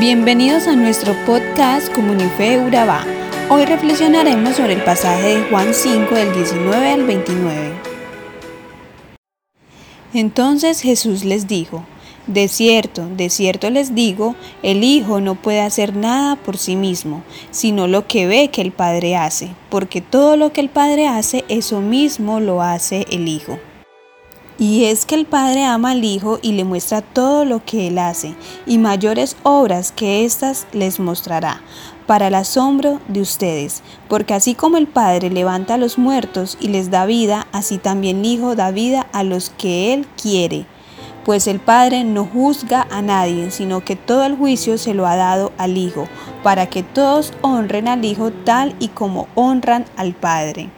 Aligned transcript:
Bienvenidos 0.00 0.68
a 0.68 0.76
nuestro 0.76 1.12
podcast 1.26 1.92
Comunife 1.92 2.60
Urabá. 2.60 3.04
Hoy 3.50 3.64
reflexionaremos 3.64 4.54
sobre 4.54 4.74
el 4.74 4.84
pasaje 4.84 5.38
de 5.38 5.42
Juan 5.50 5.74
5 5.74 6.14
del 6.14 6.32
19 6.34 6.88
al 6.88 7.04
29. 7.04 7.72
Entonces 10.14 10.82
Jesús 10.82 11.24
les 11.24 11.48
dijo, 11.48 11.84
de 12.28 12.46
cierto, 12.46 13.08
de 13.08 13.28
cierto 13.28 13.70
les 13.70 13.96
digo, 13.96 14.36
el 14.62 14.84
Hijo 14.84 15.20
no 15.20 15.34
puede 15.34 15.62
hacer 15.62 15.96
nada 15.96 16.36
por 16.36 16.58
sí 16.58 16.76
mismo, 16.76 17.24
sino 17.50 17.88
lo 17.88 18.06
que 18.06 18.28
ve 18.28 18.50
que 18.52 18.62
el 18.62 18.70
Padre 18.70 19.16
hace, 19.16 19.50
porque 19.68 20.00
todo 20.00 20.36
lo 20.36 20.52
que 20.52 20.60
el 20.60 20.68
Padre 20.68 21.08
hace, 21.08 21.44
eso 21.48 21.80
mismo 21.80 22.38
lo 22.38 22.62
hace 22.62 23.04
el 23.10 23.26
Hijo. 23.26 23.58
Y 24.60 24.86
es 24.86 25.06
que 25.06 25.14
el 25.14 25.24
Padre 25.24 25.64
ama 25.64 25.92
al 25.92 26.02
Hijo 26.02 26.40
y 26.42 26.50
le 26.50 26.64
muestra 26.64 27.00
todo 27.00 27.44
lo 27.44 27.64
que 27.64 27.86
Él 27.86 27.98
hace, 27.98 28.34
y 28.66 28.78
mayores 28.78 29.36
obras 29.44 29.92
que 29.92 30.24
éstas 30.24 30.66
les 30.72 30.98
mostrará, 30.98 31.62
para 32.08 32.26
el 32.26 32.34
asombro 32.34 33.00
de 33.06 33.20
ustedes, 33.20 33.84
porque 34.08 34.34
así 34.34 34.56
como 34.56 34.76
el 34.76 34.88
Padre 34.88 35.30
levanta 35.30 35.74
a 35.74 35.78
los 35.78 35.96
muertos 35.96 36.58
y 36.60 36.68
les 36.68 36.90
da 36.90 37.06
vida, 37.06 37.46
así 37.52 37.78
también 37.78 38.18
el 38.18 38.26
Hijo 38.26 38.56
da 38.56 38.72
vida 38.72 39.06
a 39.12 39.22
los 39.22 39.50
que 39.50 39.94
Él 39.94 40.08
quiere. 40.20 40.66
Pues 41.24 41.46
el 41.46 41.60
Padre 41.60 42.02
no 42.02 42.24
juzga 42.24 42.88
a 42.90 43.00
nadie, 43.00 43.52
sino 43.52 43.84
que 43.84 43.94
todo 43.94 44.24
el 44.24 44.36
juicio 44.36 44.76
se 44.76 44.92
lo 44.92 45.06
ha 45.06 45.14
dado 45.14 45.52
al 45.56 45.76
Hijo, 45.76 46.08
para 46.42 46.66
que 46.66 46.82
todos 46.82 47.32
honren 47.42 47.86
al 47.86 48.04
Hijo 48.04 48.32
tal 48.32 48.74
y 48.80 48.88
como 48.88 49.28
honran 49.36 49.84
al 49.96 50.14
Padre. 50.14 50.70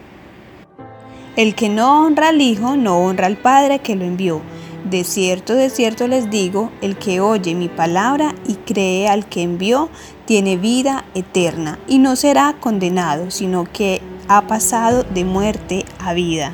El 1.36 1.54
que 1.54 1.68
no 1.68 2.04
honra 2.04 2.30
al 2.30 2.40
Hijo 2.40 2.76
no 2.76 2.98
honra 2.98 3.26
al 3.26 3.36
Padre 3.36 3.78
que 3.78 3.94
lo 3.94 4.04
envió. 4.04 4.42
De 4.90 5.04
cierto, 5.04 5.54
de 5.54 5.70
cierto 5.70 6.08
les 6.08 6.28
digo, 6.28 6.72
el 6.80 6.96
que 6.96 7.20
oye 7.20 7.54
mi 7.54 7.68
palabra 7.68 8.34
y 8.48 8.54
cree 8.54 9.08
al 9.08 9.26
que 9.26 9.42
envió, 9.42 9.90
tiene 10.24 10.56
vida 10.56 11.04
eterna 11.14 11.78
y 11.86 11.98
no 11.98 12.16
será 12.16 12.56
condenado, 12.58 13.30
sino 13.30 13.64
que 13.64 14.02
ha 14.26 14.46
pasado 14.48 15.04
de 15.04 15.24
muerte 15.24 15.84
a 16.00 16.14
vida. 16.14 16.52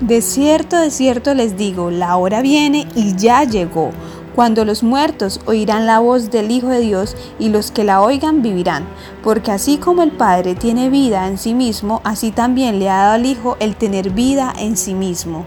De 0.00 0.20
cierto, 0.20 0.76
de 0.76 0.90
cierto 0.90 1.34
les 1.34 1.56
digo, 1.56 1.90
la 1.90 2.16
hora 2.16 2.42
viene 2.42 2.86
y 2.94 3.14
ya 3.14 3.44
llegó 3.44 3.92
cuando 4.34 4.64
los 4.64 4.82
muertos 4.82 5.40
oirán 5.46 5.86
la 5.86 6.00
voz 6.00 6.30
del 6.30 6.50
Hijo 6.50 6.68
de 6.68 6.80
Dios 6.80 7.16
y 7.38 7.48
los 7.48 7.70
que 7.70 7.84
la 7.84 8.02
oigan 8.02 8.42
vivirán, 8.42 8.84
porque 9.22 9.52
así 9.52 9.78
como 9.78 10.02
el 10.02 10.10
Padre 10.10 10.54
tiene 10.54 10.90
vida 10.90 11.28
en 11.28 11.38
sí 11.38 11.54
mismo, 11.54 12.00
así 12.04 12.32
también 12.32 12.78
le 12.78 12.90
ha 12.90 12.96
dado 12.96 13.14
al 13.14 13.26
Hijo 13.26 13.56
el 13.60 13.76
tener 13.76 14.10
vida 14.10 14.52
en 14.58 14.76
sí 14.76 14.94
mismo. 14.94 15.46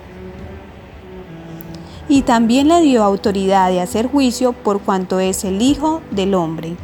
Y 2.10 2.22
también 2.22 2.70
le 2.70 2.82
dio 2.82 3.04
autoridad 3.04 3.70
de 3.70 3.82
hacer 3.82 4.08
juicio 4.08 4.54
por 4.54 4.80
cuanto 4.80 5.20
es 5.20 5.44
el 5.44 5.62
Hijo 5.62 6.02
del 6.12 6.34
Hombre. 6.34 6.78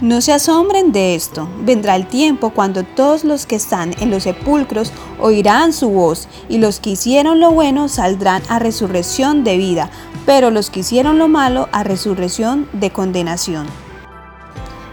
No 0.00 0.22
se 0.22 0.32
asombren 0.32 0.92
de 0.92 1.14
esto. 1.14 1.46
Vendrá 1.60 1.94
el 1.94 2.06
tiempo 2.06 2.50
cuando 2.50 2.84
todos 2.84 3.22
los 3.22 3.44
que 3.44 3.56
están 3.56 3.94
en 4.00 4.10
los 4.10 4.22
sepulcros 4.22 4.92
oirán 5.18 5.74
su 5.74 5.90
voz, 5.90 6.26
y 6.48 6.56
los 6.56 6.80
que 6.80 6.90
hicieron 6.90 7.38
lo 7.38 7.50
bueno 7.50 7.86
saldrán 7.88 8.42
a 8.48 8.58
resurrección 8.58 9.44
de 9.44 9.58
vida, 9.58 9.90
pero 10.24 10.50
los 10.50 10.70
que 10.70 10.80
hicieron 10.80 11.18
lo 11.18 11.28
malo 11.28 11.68
a 11.72 11.84
resurrección 11.84 12.66
de 12.72 12.90
condenación. 12.90 13.66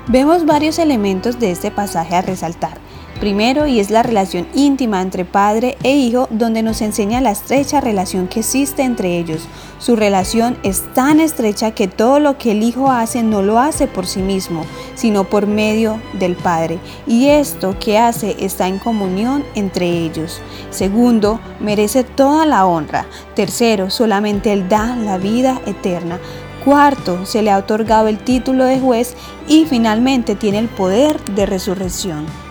Vemos 0.07 0.45
varios 0.45 0.77
elementos 0.77 1.39
de 1.39 1.51
este 1.51 1.71
pasaje 1.71 2.15
a 2.15 2.21
resaltar. 2.21 2.77
Primero, 3.19 3.65
y 3.65 3.79
es 3.79 3.89
la 3.89 4.03
relación 4.03 4.47
íntima 4.53 5.01
entre 5.01 5.25
padre 5.25 5.75
e 5.81 5.95
hijo, 5.95 6.27
donde 6.29 6.61
nos 6.61 6.81
enseña 6.83 7.19
la 7.19 7.31
estrecha 7.31 7.81
relación 7.81 8.27
que 8.27 8.41
existe 8.41 8.83
entre 8.83 9.17
ellos. 9.17 9.47
Su 9.79 9.95
relación 9.95 10.55
es 10.61 10.83
tan 10.93 11.19
estrecha 11.19 11.71
que 11.71 11.87
todo 11.87 12.19
lo 12.19 12.37
que 12.37 12.51
el 12.51 12.61
hijo 12.61 12.91
hace 12.91 13.23
no 13.23 13.41
lo 13.41 13.59
hace 13.59 13.87
por 13.87 14.05
sí 14.05 14.21
mismo, 14.21 14.65
sino 14.93 15.23
por 15.23 15.47
medio 15.47 15.99
del 16.13 16.35
padre. 16.35 16.77
Y 17.07 17.27
esto 17.27 17.75
que 17.79 17.97
hace 17.97 18.35
está 18.39 18.67
en 18.67 18.77
comunión 18.77 19.43
entre 19.55 19.87
ellos. 19.87 20.39
Segundo, 20.69 21.39
merece 21.59 22.03
toda 22.03 22.45
la 22.45 22.67
honra. 22.67 23.07
Tercero, 23.33 23.89
solamente 23.89 24.53
él 24.53 24.69
da 24.69 24.95
la 24.95 25.17
vida 25.17 25.59
eterna. 25.65 26.19
Cuarto, 26.63 27.25
se 27.25 27.41
le 27.41 27.49
ha 27.49 27.57
otorgado 27.57 28.09
el 28.09 28.19
título 28.19 28.65
de 28.65 28.79
juez 28.79 29.15
y 29.47 29.65
finalmente 29.65 30.35
tiene 30.35 30.59
el 30.59 30.67
poder 30.67 31.19
de 31.33 31.47
resurrección. 31.47 32.46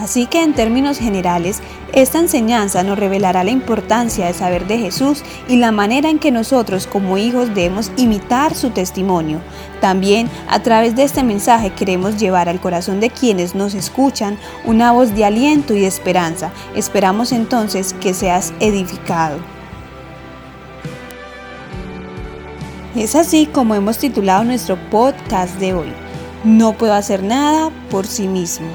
Así 0.00 0.24
que 0.24 0.42
en 0.42 0.54
términos 0.54 0.98
generales, 0.98 1.60
esta 1.92 2.18
enseñanza 2.18 2.82
nos 2.82 2.98
revelará 2.98 3.44
la 3.44 3.50
importancia 3.50 4.26
de 4.26 4.32
saber 4.32 4.66
de 4.66 4.78
Jesús 4.78 5.22
y 5.46 5.56
la 5.56 5.72
manera 5.72 6.08
en 6.08 6.18
que 6.18 6.30
nosotros 6.30 6.86
como 6.86 7.18
hijos 7.18 7.54
debemos 7.54 7.92
imitar 7.98 8.54
su 8.54 8.70
testimonio. 8.70 9.40
También 9.82 10.30
a 10.48 10.60
través 10.60 10.96
de 10.96 11.02
este 11.02 11.22
mensaje 11.22 11.74
queremos 11.74 12.16
llevar 12.16 12.48
al 12.48 12.62
corazón 12.62 12.98
de 12.98 13.10
quienes 13.10 13.54
nos 13.54 13.74
escuchan 13.74 14.38
una 14.64 14.90
voz 14.90 15.14
de 15.14 15.26
aliento 15.26 15.74
y 15.74 15.80
de 15.80 15.88
esperanza. 15.88 16.50
Esperamos 16.74 17.30
entonces 17.30 17.92
que 17.92 18.14
seas 18.14 18.54
edificado. 18.58 19.36
Es 22.96 23.14
así 23.14 23.44
como 23.44 23.74
hemos 23.74 23.98
titulado 23.98 24.44
nuestro 24.44 24.78
podcast 24.88 25.56
de 25.56 25.74
hoy. 25.74 25.92
No 26.42 26.72
puedo 26.72 26.94
hacer 26.94 27.22
nada 27.22 27.68
por 27.90 28.06
sí 28.06 28.28
mismo. 28.28 28.66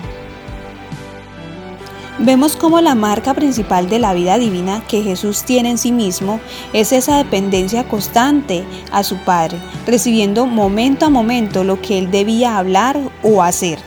Vemos 2.18 2.56
como 2.56 2.80
la 2.80 2.96
marca 2.96 3.34
principal 3.34 3.90
de 3.90 4.00
la 4.00 4.14
vida 4.14 4.38
divina 4.38 4.82
que 4.88 5.04
Jesús 5.04 5.44
tiene 5.44 5.72
en 5.72 5.78
sí 5.78 5.92
mismo 5.92 6.40
es 6.72 6.94
esa 6.94 7.18
dependencia 7.18 7.90
constante 7.90 8.64
a 8.94 9.04
su 9.04 9.18
Padre, 9.18 9.58
recibiendo 9.86 10.46
momento 10.46 11.06
a 11.06 11.10
momento 11.10 11.66
lo 11.66 11.82
que 11.82 12.00
él 12.00 12.12
debía 12.12 12.58
hablar 12.58 12.98
o 13.22 13.44
hacer, 13.44 13.80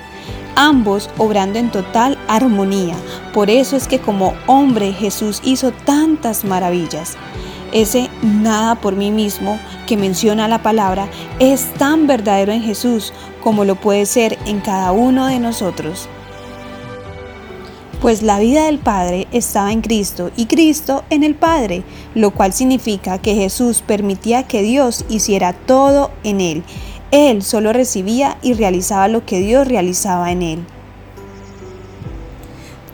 ambos 0.57 1.09
obrando 1.17 1.59
en 1.59 1.71
total 1.71 2.19
armonía. 2.29 2.97
Por 3.33 3.49
eso 3.49 3.77
es 3.77 3.89
que 3.89 3.99
como 3.99 4.35
hombre 4.47 4.93
Jesús 4.93 5.41
hizo 5.43 5.73
tantas 5.73 6.45
maravillas. 6.45 7.17
Ese 7.73 8.11
nada 8.23 8.75
por 8.75 8.95
mí 8.95 9.11
mismo 9.11 9.59
que 9.87 9.97
menciona 9.97 10.49
la 10.49 10.63
palabra 10.63 11.09
es 11.39 11.73
tan 11.79 12.07
verdadero 12.07 12.53
en 12.53 12.63
Jesús 12.63 13.15
como 13.43 13.65
lo 13.65 13.77
puede 13.77 14.05
ser 14.05 14.39
en 14.45 14.61
cada 14.61 14.93
uno 14.93 15.27
de 15.27 15.39
nosotros 15.39 16.11
pues 18.01 18.23
la 18.23 18.39
vida 18.39 18.67
del 18.67 18.79
Padre 18.79 19.27
estaba 19.33 19.73
en 19.73 19.81
Cristo 19.81 20.31
y 20.37 20.47
Cristo 20.47 21.05
en 21.11 21.25
el 21.25 21.35
Padre, 21.35 21.83
lo 22.15 22.31
cual 22.31 22.53
significa 22.53 23.19
que 23.19 23.35
Jesús 23.35 23.83
permitía 23.87 24.45
que 24.45 24.63
Dios 24.63 25.05
hiciera 25.09 25.53
todo 25.53 26.11
en 26.23 26.41
él. 26.41 26.63
Él 27.11 27.43
solo 27.43 27.73
recibía 27.73 28.39
y 28.43 28.53
realizaba 28.53 29.09
lo 29.09 29.25
que 29.25 29.41
Dios 29.41 29.67
realizaba 29.67 30.31
en 30.31 30.43
él. 30.43 30.78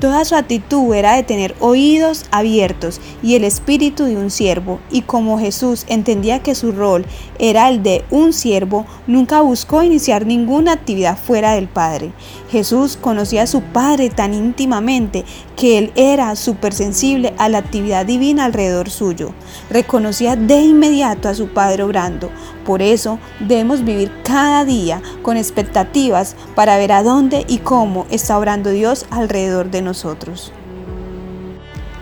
Toda 0.00 0.25
su 0.25 0.34
actitud 0.34 0.93
era 0.93 1.15
de 1.15 1.22
tener 1.22 1.55
oídos 1.60 2.27
abiertos 2.31 3.00
y 3.22 3.37
el 3.37 3.44
espíritu 3.44 4.05
de 4.05 4.16
un 4.16 4.31
siervo, 4.31 4.81
y 4.91 5.03
como 5.03 5.38
Jesús 5.38 5.87
entendía 5.88 6.43
que 6.43 6.55
su 6.55 6.72
rol 6.72 7.06
era 7.38 7.69
el 7.69 7.82
de 7.82 8.04
un 8.10 8.33
siervo, 8.33 8.87
nunca 9.06 9.41
buscó 9.41 9.83
iniciar 9.83 10.27
ninguna 10.27 10.72
actividad 10.72 11.16
fuera 11.16 11.53
del 11.53 11.69
Padre. 11.69 12.12
Jesús 12.50 12.99
conocía 13.00 13.43
a 13.43 13.47
su 13.47 13.62
Padre 13.62 14.10
tan 14.10 14.34
íntimamente 14.34 15.25
que 15.56 15.78
él 15.78 15.93
era 15.94 16.37
súper 16.37 16.75
sensible 16.75 17.33
a 17.38 17.49
la 17.49 17.59
actividad 17.59 18.04
divina 18.04 18.44
alrededor 18.44 18.91
suyo. 18.91 19.33
Reconocía 19.71 20.37
de 20.37 20.60
inmediato 20.60 21.28
a 21.28 21.34
su 21.34 21.49
Padre 21.49 21.84
obrando. 21.84 22.31
Por 22.66 22.83
eso 22.83 23.19
debemos 23.41 23.84
vivir 23.84 24.10
cada 24.25 24.65
día 24.65 25.03
con 25.22 25.37
expectativas 25.37 26.37
para 26.54 26.78
ver 26.78 26.93
a 26.93 27.03
dónde 27.03 27.44
y 27.47 27.59
cómo 27.59 28.06
está 28.10 28.38
obrando 28.38 28.71
Dios 28.71 29.06
alrededor 29.10 29.71
de 29.71 29.83
nosotros. 29.83 29.94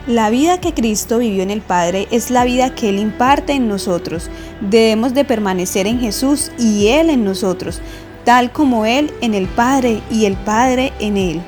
La 0.06 0.30
vida 0.30 0.60
que 0.60 0.74
Cristo 0.74 1.18
vivió 1.18 1.42
en 1.42 1.50
el 1.50 1.60
Padre 1.60 2.08
es 2.10 2.30
la 2.30 2.44
vida 2.44 2.74
que 2.74 2.88
Él 2.88 2.98
imparte 2.98 3.52
en 3.52 3.68
nosotros. 3.68 4.30
Debemos 4.60 5.14
de 5.14 5.24
permanecer 5.24 5.86
en 5.86 6.00
Jesús 6.00 6.50
y 6.58 6.88
Él 6.88 7.08
en 7.10 7.24
nosotros, 7.24 7.80
tal 8.24 8.50
como 8.50 8.84
Él 8.84 9.12
en 9.20 9.34
el 9.34 9.46
Padre 9.46 10.02
y 10.10 10.24
el 10.24 10.36
Padre 10.36 10.92
en 10.98 11.16
Él. 11.16 11.42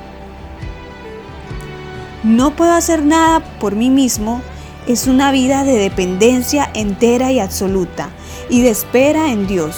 No 2.23 2.55
puedo 2.55 2.71
hacer 2.71 3.03
nada 3.03 3.41
por 3.59 3.75
mí 3.75 3.89
mismo 3.89 4.41
es 4.87 5.07
una 5.07 5.31
vida 5.31 5.63
de 5.63 5.77
dependencia 5.77 6.69
entera 6.73 7.31
y 7.31 7.39
absoluta 7.39 8.09
y 8.49 8.61
de 8.61 8.69
espera 8.69 9.31
en 9.31 9.47
Dios. 9.47 9.75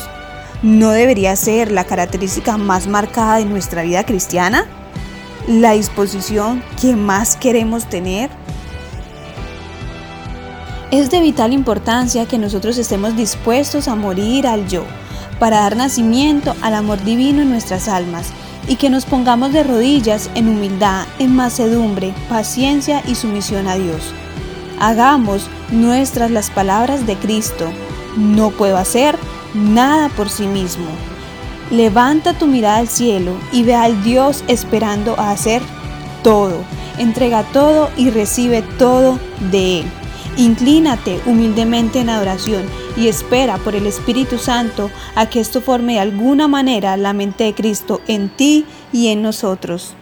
¿No 0.61 0.91
debería 0.91 1.35
ser 1.35 1.71
la 1.71 1.85
característica 1.85 2.57
más 2.57 2.87
marcada 2.87 3.37
de 3.37 3.45
nuestra 3.45 3.83
vida 3.83 4.05
cristiana? 4.05 4.67
¿La 5.47 5.71
disposición 5.71 6.61
que 6.81 6.97
más 6.97 7.37
queremos 7.37 7.85
tener? 7.85 8.29
Es 10.91 11.09
de 11.09 11.21
vital 11.21 11.53
importancia 11.53 12.25
que 12.25 12.37
nosotros 12.37 12.77
estemos 12.77 13.15
dispuestos 13.15 13.87
a 13.87 13.95
morir 13.95 14.45
al 14.45 14.67
yo 14.67 14.83
para 15.39 15.61
dar 15.61 15.77
nacimiento 15.77 16.53
al 16.61 16.73
amor 16.73 17.01
divino 17.01 17.43
en 17.43 17.49
nuestras 17.49 17.87
almas 17.87 18.33
y 18.67 18.75
que 18.75 18.89
nos 18.89 19.05
pongamos 19.05 19.53
de 19.53 19.63
rodillas 19.63 20.29
en 20.35 20.49
humildad, 20.49 21.05
en 21.17 21.33
macedumbre, 21.33 22.13
paciencia 22.27 23.01
y 23.07 23.15
sumisión 23.15 23.69
a 23.69 23.75
Dios. 23.75 24.01
Hagamos 24.81 25.49
nuestras 25.71 26.29
las 26.29 26.49
palabras 26.49 27.07
de 27.07 27.15
Cristo. 27.15 27.71
no 28.17 28.51
puedo 28.51 28.75
hacer 28.75 29.17
nada 29.53 30.09
por 30.09 30.29
sí 30.29 30.45
mismo. 30.45 30.87
Levanta 31.69 32.33
tu 32.33 32.47
mirada 32.47 32.77
al 32.77 32.87
cielo 32.87 33.33
y 33.51 33.63
ve 33.63 33.75
al 33.75 34.03
Dios 34.03 34.43
esperando 34.47 35.19
a 35.19 35.31
hacer 35.31 35.61
todo. 36.23 36.63
Entrega 36.97 37.43
todo 37.43 37.89
y 37.97 38.09
recibe 38.09 38.61
todo 38.77 39.19
de 39.51 39.81
Él. 39.81 39.85
Inclínate 40.37 41.19
humildemente 41.25 41.99
en 41.99 42.09
adoración 42.09 42.63
y 42.95 43.07
espera 43.07 43.57
por 43.57 43.75
el 43.75 43.85
Espíritu 43.85 44.37
Santo 44.37 44.89
a 45.15 45.25
que 45.27 45.39
esto 45.39 45.61
forme 45.61 45.93
de 45.93 45.99
alguna 45.99 46.47
manera 46.47 46.95
la 46.95 47.11
mente 47.13 47.43
de 47.43 47.53
Cristo 47.53 48.01
en 48.07 48.29
ti 48.29 48.65
y 48.93 49.07
en 49.07 49.21
nosotros. 49.21 49.95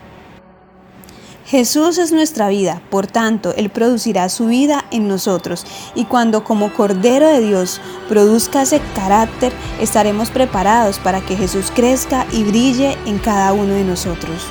Jesús 1.45 2.00
es 2.00 2.12
nuestra 2.12 2.50
vida, 2.50 2.81
por 2.89 3.06
tanto, 3.06 3.53
Él 3.56 3.69
producirá 3.69 4.30
su 4.30 4.47
vida 4.47 4.83
en 4.89 5.07
nosotros 5.07 5.63
y 5.94 6.06
cuando 6.06 6.44
como 6.44 6.74
Cordero 6.74 7.27
de 7.27 7.39
Dios 7.39 7.80
produzca 8.09 8.63
ese 8.63 8.81
carácter, 8.95 9.53
estaremos 9.80 10.31
preparados 10.31 10.97
para 10.97 11.21
que 11.21 11.38
Jesús 11.38 11.71
crezca 11.75 12.25
y 12.31 12.44
brille 12.44 12.97
en 13.06 13.19
cada 13.19 13.53
uno 13.53 13.75
de 13.75 13.83
nosotros. 13.83 14.42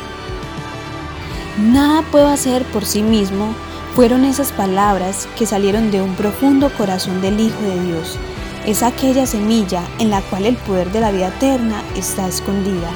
Nada 1.58 2.02
puedo 2.12 2.29
hacer 2.29 2.64
por 2.67 2.85
sí 2.85 3.02
mismo 3.02 3.52
fueron 3.97 4.25
esas 4.25 4.52
palabras 4.52 5.26
que 5.37 5.47
salieron 5.47 5.90
de 5.90 6.00
un 6.00 6.14
profundo 6.14 6.73
corazón 6.76 7.20
del 7.20 7.40
Hijo 7.40 7.61
de 7.61 7.87
Dios. 7.87 8.19
Es 8.67 8.85
aquella 8.85 9.26
semilla 9.26 9.82
en 9.99 10.11
la 10.11 10.20
cual 10.23 10.47
el 10.47 10.56
poder 10.58 10.93
de 10.93 11.00
la 11.00 11.11
vida 11.11 11.29
eterna 11.29 11.82
está 11.97 12.29
escondida. 12.29 12.90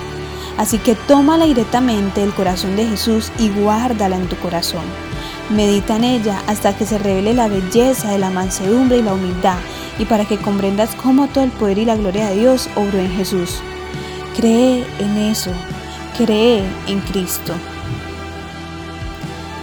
Así 0.58 0.78
que 0.78 0.96
tómala 0.96 1.46
directamente 1.46 2.20
del 2.20 2.34
corazón 2.34 2.75
de 2.75 2.84
Jesús 2.84 3.31
y 3.38 3.49
guárdala 3.49 4.16
en 4.16 4.28
tu 4.28 4.37
corazón. 4.37 4.82
Medita 5.50 5.96
en 5.96 6.05
ella 6.05 6.43
hasta 6.49 6.76
que 6.76 6.84
se 6.84 6.99
revele 6.99 7.32
la 7.32 7.46
belleza 7.46 8.10
de 8.10 8.19
la 8.19 8.31
mansedumbre 8.31 8.99
y 8.99 9.02
la 9.02 9.14
humildad 9.14 9.56
y 10.00 10.05
para 10.05 10.25
que 10.25 10.37
comprendas 10.37 10.96
cómo 10.96 11.28
todo 11.28 11.44
el 11.44 11.50
poder 11.52 11.78
y 11.78 11.84
la 11.84 11.96
gloria 11.96 12.28
de 12.28 12.40
Dios 12.40 12.69
obró 12.75 12.99
en 12.99 13.10
Jesús. 13.12 13.60
Cree 14.37 14.84
en 14.99 15.16
eso, 15.16 15.52
cree 16.19 16.64
en 16.88 17.00
Cristo. 17.00 17.54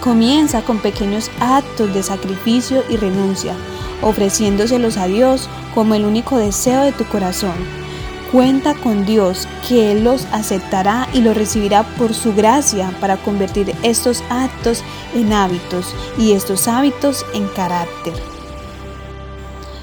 Comienza 0.00 0.62
con 0.62 0.78
pequeños 0.78 1.30
actos 1.40 1.92
de 1.92 2.02
sacrificio 2.02 2.82
y 2.88 2.96
renuncia, 2.96 3.54
ofreciéndoselos 4.00 4.96
a 4.96 5.06
Dios 5.06 5.48
como 5.74 5.94
el 5.94 6.06
único 6.06 6.38
deseo 6.38 6.82
de 6.82 6.92
tu 6.92 7.04
corazón 7.04 7.85
Cuenta 8.32 8.74
con 8.74 9.06
Dios 9.06 9.46
que 9.68 9.92
Él 9.92 10.02
los 10.02 10.26
aceptará 10.32 11.08
y 11.12 11.20
los 11.20 11.36
recibirá 11.36 11.84
por 11.96 12.12
su 12.12 12.34
gracia 12.34 12.92
para 13.00 13.16
convertir 13.18 13.72
estos 13.84 14.22
actos 14.30 14.82
en 15.14 15.32
hábitos 15.32 15.94
y 16.18 16.32
estos 16.32 16.66
hábitos 16.66 17.24
en 17.34 17.46
carácter. 17.48 18.14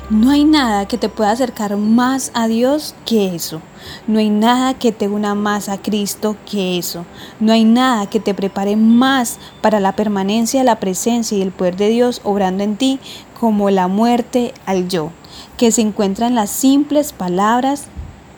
No 0.10 0.30
hay 0.30 0.44
nada 0.44 0.86
que 0.90 0.98
te 0.98 1.08
pueda 1.08 1.32
acercar 1.32 1.78
más 1.78 2.32
a 2.34 2.48
Dios 2.48 2.94
que 3.06 3.34
eso. 3.34 3.62
No 4.06 4.20
hay 4.20 4.30
nada 4.30 4.74
que 4.74 4.92
te 4.92 5.08
una 5.08 5.34
más 5.34 5.70
a 5.70 5.82
Cristo 5.82 6.36
que 6.46 6.78
eso. 6.78 7.06
No 7.40 7.54
hay 7.54 7.64
nada 7.64 8.08
que 8.08 8.20
te 8.20 8.34
prepare 8.34 8.76
más 8.76 9.40
para 9.62 9.80
la 9.80 9.96
permanencia, 9.96 10.66
la 10.66 10.82
presencia 10.82 11.38
y 11.38 11.42
el 11.42 11.52
poder 11.52 11.78
de 11.78 11.88
Dios 11.88 12.20
obrando 12.26 12.64
en 12.64 12.76
ti 12.76 13.00
como 13.40 13.70
la 13.70 13.88
muerte 13.88 14.54
al 14.66 14.90
yo, 14.90 15.12
que 15.58 15.72
se 15.72 15.82
encuentra 15.82 16.28
en 16.28 16.36
las 16.36 16.50
simples 16.50 17.14
palabras 17.14 17.88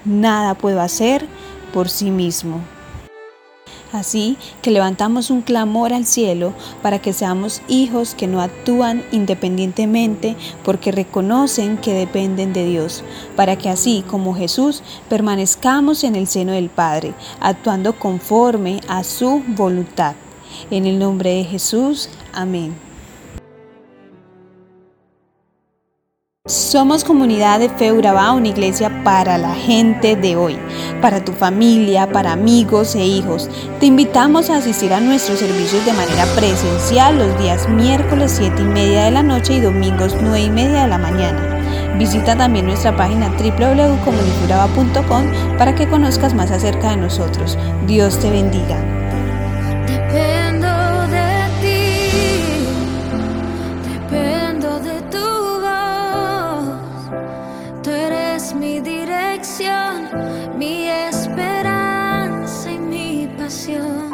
nada 0.06 0.56
puedo 0.56 0.82
hacer 0.82 1.28
por 1.74 1.90
sí 1.90 2.12
mismo. 2.12 2.62
Así 3.92 4.38
que 4.62 4.72
levantamos 4.72 5.30
un 5.30 5.42
clamor 5.42 5.94
al 5.94 6.06
cielo 6.06 6.54
para 6.82 7.00
que 7.00 7.14
seamos 7.14 7.62
hijos 7.70 8.14
que 8.14 8.28
no 8.28 8.42
actúan 8.42 9.06
independientemente 9.14 10.36
porque 10.66 10.92
reconocen 10.92 11.78
que 11.78 11.94
dependen 11.94 12.52
de 12.52 12.66
Dios, 12.66 13.04
para 13.38 13.58
que 13.58 13.70
así 13.70 14.04
como 14.06 14.36
Jesús 14.36 14.84
permanezcamos 15.08 16.04
en 16.04 16.16
el 16.16 16.28
seno 16.28 16.52
del 16.52 16.70
Padre, 16.70 17.14
actuando 17.40 17.98
conforme 17.98 18.82
a 18.90 19.04
su 19.06 19.42
voluntad. 19.48 20.16
En 20.72 20.86
el 20.86 21.00
nombre 21.00 21.30
de 21.36 21.44
Jesús, 21.46 22.10
amén. 22.34 22.76
Somos 26.56 27.04
comunidad 27.04 27.60
de 27.60 27.68
Fe 27.68 27.92
Urabá, 27.92 28.32
una 28.32 28.48
iglesia 28.48 29.04
para 29.04 29.38
la 29.38 29.54
gente 29.54 30.16
de 30.16 30.38
hoy, 30.38 30.58
para 31.02 31.24
tu 31.24 31.34
familia, 31.34 32.10
para 32.10 32.32
amigos 32.32 32.96
e 32.96 33.04
hijos. 33.04 33.50
Te 33.82 33.88
invitamos 33.88 34.50
a 34.50 34.56
asistir 34.56 34.94
a 34.94 35.02
nuestros 35.02 35.40
servicios 35.40 35.86
de 35.86 35.92
manera 35.92 36.24
presencial 36.34 37.18
los 37.18 37.38
días 37.40 37.68
miércoles 37.68 38.36
7 38.38 38.62
y 38.62 38.66
media 38.66 39.04
de 39.04 39.12
la 39.12 39.22
noche 39.22 39.56
y 39.56 39.60
domingos 39.60 40.16
9 40.22 40.44
y 40.44 40.50
media 40.50 40.84
de 40.84 40.88
la 40.88 40.98
mañana. 40.98 41.98
Visita 41.98 42.38
también 42.38 42.68
nuestra 42.68 42.96
página 42.96 43.28
www.comunicuraba.com 43.32 45.58
para 45.58 45.76
que 45.76 45.90
conozcas 45.90 46.34
más 46.34 46.52
acerca 46.52 46.92
de 46.92 46.98
nosotros. 46.98 47.58
Dios 47.86 48.18
te 48.18 48.30
bendiga. 48.30 49.05
canción. 63.66 64.05